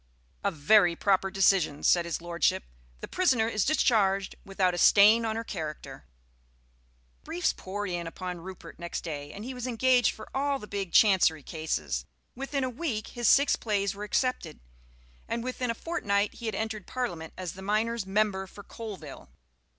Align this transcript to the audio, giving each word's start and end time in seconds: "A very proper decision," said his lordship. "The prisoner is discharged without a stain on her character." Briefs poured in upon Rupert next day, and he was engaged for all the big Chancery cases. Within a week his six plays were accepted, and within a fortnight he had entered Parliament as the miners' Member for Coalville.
"A 0.43 0.49
very 0.49 0.95
proper 0.95 1.29
decision," 1.29 1.83
said 1.83 2.05
his 2.05 2.23
lordship. 2.23 2.63
"The 3.01 3.07
prisoner 3.07 3.47
is 3.47 3.65
discharged 3.65 4.33
without 4.43 4.73
a 4.73 4.79
stain 4.79 5.25
on 5.25 5.35
her 5.35 5.43
character." 5.43 6.07
Briefs 7.23 7.53
poured 7.53 7.91
in 7.91 8.07
upon 8.07 8.41
Rupert 8.41 8.79
next 8.79 9.01
day, 9.03 9.31
and 9.31 9.45
he 9.45 9.53
was 9.53 9.67
engaged 9.67 10.09
for 10.13 10.27
all 10.33 10.57
the 10.57 10.65
big 10.65 10.91
Chancery 10.91 11.43
cases. 11.43 12.03
Within 12.33 12.63
a 12.63 12.67
week 12.71 13.09
his 13.09 13.27
six 13.27 13.55
plays 13.55 13.93
were 13.93 14.03
accepted, 14.03 14.59
and 15.27 15.43
within 15.43 15.69
a 15.69 15.75
fortnight 15.75 16.33
he 16.33 16.47
had 16.47 16.55
entered 16.55 16.87
Parliament 16.87 17.33
as 17.37 17.53
the 17.53 17.61
miners' 17.61 18.07
Member 18.07 18.47
for 18.47 18.63
Coalville. 18.63 19.27